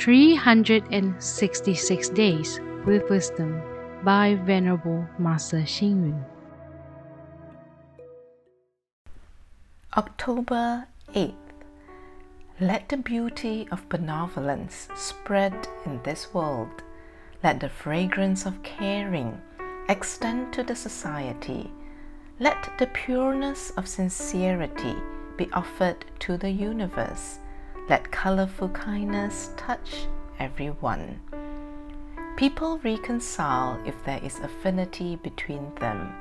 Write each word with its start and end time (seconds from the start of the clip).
366 0.00 2.08
Days 2.08 2.58
with 2.86 3.10
Wisdom 3.10 3.60
by 4.02 4.34
Venerable 4.46 5.06
Master 5.18 5.58
Xing 5.58 6.06
Yun. 6.06 6.24
October 9.98 10.86
8th. 11.14 11.34
Let 12.60 12.88
the 12.88 12.96
beauty 12.96 13.68
of 13.70 13.86
benevolence 13.90 14.88
spread 14.96 15.68
in 15.84 16.00
this 16.02 16.32
world. 16.32 16.82
Let 17.42 17.60
the 17.60 17.68
fragrance 17.68 18.46
of 18.46 18.62
caring 18.62 19.38
extend 19.90 20.54
to 20.54 20.62
the 20.62 20.76
society. 20.76 21.70
Let 22.38 22.70
the 22.78 22.86
pureness 22.86 23.70
of 23.76 23.86
sincerity 23.86 24.96
be 25.36 25.50
offered 25.52 26.06
to 26.20 26.38
the 26.38 26.50
universe. 26.50 27.38
Let 27.90 28.12
colorful 28.12 28.68
kindness 28.68 29.50
touch 29.56 30.06
everyone. 30.38 31.20
People 32.36 32.78
reconcile 32.84 33.82
if 33.84 33.96
there 34.04 34.20
is 34.22 34.38
affinity 34.38 35.16
between 35.16 35.74
them. 35.80 36.14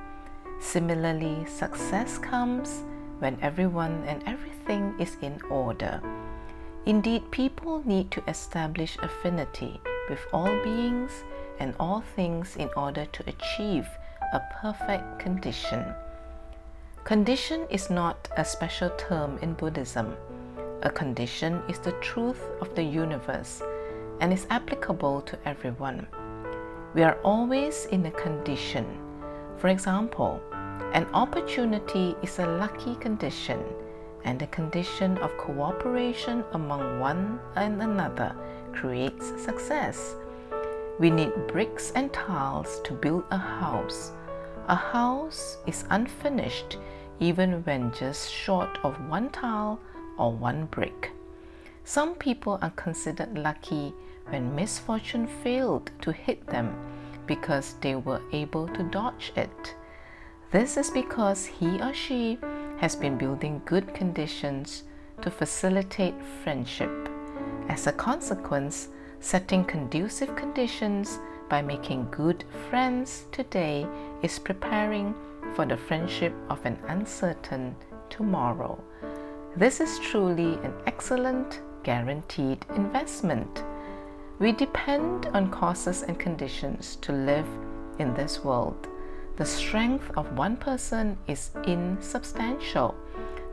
Similarly, 0.60 1.46
success 1.46 2.18
comes 2.18 2.82
when 3.20 3.38
everyone 3.44 4.04
and 4.08 4.24
everything 4.26 4.96
is 4.98 5.16
in 5.22 5.40
order. 5.48 6.02
Indeed, 6.88 7.30
people 7.30 7.84
need 7.86 8.10
to 8.18 8.24
establish 8.28 8.98
affinity 9.04 9.80
with 10.10 10.26
all 10.34 10.50
beings 10.64 11.12
and 11.60 11.76
all 11.80 12.02
things 12.16 12.56
in 12.56 12.72
order 12.76 13.06
to 13.06 13.24
achieve 13.30 13.88
a 14.34 14.42
perfect 14.60 15.20
condition. 15.20 15.86
Condition 17.04 17.68
is 17.70 17.92
not 17.92 18.28
a 18.38 18.44
special 18.44 18.90
term 18.98 19.38
in 19.44 19.54
Buddhism. 19.54 20.16
A 20.82 20.90
condition 20.90 21.62
is 21.68 21.78
the 21.80 21.92
truth 22.00 22.42
of 22.62 22.74
the 22.74 22.84
universe 22.84 23.62
and 24.22 24.32
is 24.32 24.48
applicable 24.50 25.22
to 25.24 25.38
everyone. 25.46 26.08
We 26.94 27.04
are 27.04 27.18
always 27.22 27.86
in 27.88 28.06
a 28.06 28.12
condition. 28.12 28.86
For 29.58 29.68
example, 29.68 30.42
an 30.94 31.06
opportunity 31.14 32.16
is 32.24 32.40
a 32.40 32.48
lucky 32.48 32.96
condition 32.96 33.62
and 34.24 34.40
the 34.40 34.48
condition 34.48 35.18
of 35.18 35.38
cooperation 35.38 36.46
among 36.54 37.02
one 37.02 37.42
and 37.58 37.82
another 37.82 38.34
creates 38.72 39.28
success. 39.44 40.16
We 40.98 41.10
need 41.10 41.48
bricks 41.48 41.92
and 41.92 42.14
tiles 42.14 42.80
to 42.86 42.94
build 42.94 43.26
a 43.32 43.38
house. 43.38 44.14
A 44.70 44.76
house 44.76 45.58
is 45.68 45.84
unfinished 45.90 46.78
even 47.20 47.64
when 47.66 47.92
just 47.92 48.32
short 48.32 48.80
of 48.84 48.96
one 49.10 49.30
tile 49.30 49.78
or 50.20 50.32
one 50.32 50.66
brick. 50.66 51.12
Some 51.84 52.14
people 52.16 52.60
are 52.62 52.70
considered 52.72 53.38
lucky 53.38 53.94
when 54.28 54.56
misfortune 54.56 55.28
failed 55.44 55.90
to 56.02 56.12
hit 56.12 56.46
them 56.48 56.76
because 57.26 57.76
they 57.82 57.96
were 57.96 58.22
able 58.32 58.68
to 58.68 58.84
dodge 58.84 59.32
it. 59.36 59.76
This 60.52 60.78
is 60.78 60.92
because 60.92 61.46
he 61.46 61.82
or 61.82 61.94
she 61.94 62.38
has 62.78 62.96
been 62.96 63.18
building 63.18 63.62
good 63.66 63.94
conditions 63.94 64.84
to 65.22 65.32
facilitate 65.32 66.16
friendship. 66.44 67.10
As 67.70 67.88
a 67.88 67.92
consequence, 67.92 68.90
setting 69.20 69.64
conducive 69.66 70.36
conditions 70.36 71.20
by 71.50 71.62
making 71.62 72.08
good 72.12 72.44
friends 72.70 73.26
today 73.32 73.86
is 74.22 74.40
preparing 74.40 75.14
for 75.56 75.66
the 75.66 75.78
friendship 75.78 76.34
of 76.50 76.64
an 76.66 76.78
uncertain 76.88 77.76
tomorrow. 78.10 78.82
This 79.60 79.82
is 79.82 80.00
truly 80.00 80.54
an 80.64 80.74
excellent, 80.86 81.60
guaranteed 81.84 82.66
investment. 82.78 83.66
We 84.40 84.54
depend 84.54 85.26
on 85.34 85.52
causes 85.52 86.04
and 86.04 86.18
conditions 86.18 86.96
to 87.02 87.12
live 87.12 87.46
in 88.00 88.14
this 88.14 88.42
world. 88.42 88.88
The 89.36 89.46
strength 89.46 90.12
of 90.16 90.32
one 90.38 90.56
person 90.56 91.18
is 91.28 91.52
insubstantial. 91.66 92.96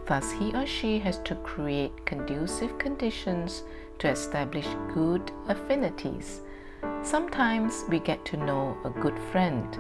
Thus, 0.06 0.30
he 0.30 0.54
or 0.54 0.64
she 0.64 1.00
has 1.00 1.18
to 1.24 1.34
create 1.34 2.06
conducive 2.06 2.78
conditions 2.78 3.64
to 3.98 4.08
establish 4.08 4.68
good 4.94 5.32
affinities. 5.48 6.40
Sometimes 7.02 7.82
we 7.88 7.98
get 7.98 8.24
to 8.26 8.36
know 8.36 8.76
a 8.84 8.90
good 8.90 9.18
friend 9.32 9.74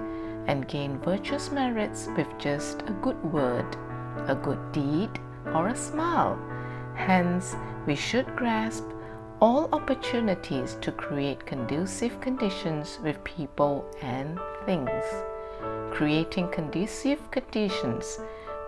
and 0.48 0.66
gain 0.66 0.98
virtuous 0.98 1.52
merits 1.52 2.08
with 2.16 2.26
just 2.36 2.82
a 2.82 2.98
good 3.00 3.22
word, 3.32 3.76
a 4.26 4.34
good 4.34 4.72
deed, 4.72 5.20
or 5.54 5.68
a 5.68 5.76
smile. 5.76 6.38
Hence, 6.94 7.54
we 7.86 7.94
should 7.94 8.34
grasp 8.36 8.84
all 9.40 9.68
opportunities 9.72 10.76
to 10.80 10.90
create 10.92 11.44
conducive 11.44 12.20
conditions 12.20 12.98
with 13.02 13.22
people 13.24 13.84
and 14.00 14.38
things. 14.64 15.04
Creating 15.92 16.48
conducive 16.48 17.30
conditions 17.30 18.18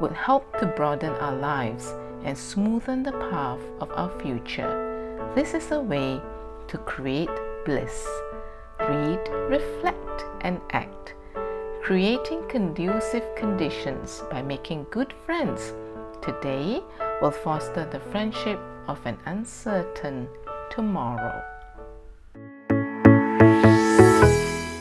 would 0.01 0.13
help 0.13 0.59
to 0.59 0.67
broaden 0.67 1.13
our 1.15 1.35
lives 1.35 1.95
and 2.25 2.37
smoothen 2.37 3.05
the 3.05 3.13
path 3.31 3.61
of 3.81 3.91
our 3.93 4.11
future. 4.21 5.31
This 5.35 5.55
is 5.55 5.71
a 5.71 5.81
way 5.81 6.21
to 6.69 6.79
create 6.79 7.31
bliss. 7.65 8.07
Read, 8.81 9.21
reflect, 9.49 10.25
and 10.43 10.61
act. 10.71 11.15
Creating 11.83 12.47
conducive 12.49 13.25
conditions 13.35 14.23
by 14.31 14.43
making 14.43 14.87
good 14.91 15.13
friends 15.25 15.73
today 16.23 16.83
will 17.21 17.31
foster 17.31 17.85
the 17.85 18.01
friendship 18.01 18.59
of 18.87 19.05
an 19.07 19.19
uncertain 19.27 20.29
tomorrow. 20.71 21.43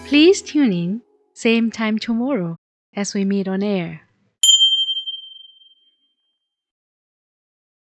Please 0.05 0.41
tune 0.41 0.73
in, 0.73 1.01
same 1.33 1.69
time 1.69 1.99
tomorrow 1.99 2.57
as 2.95 3.13
we 3.13 3.25
meet 3.25 3.47
on 3.47 3.61
air. 3.61 4.06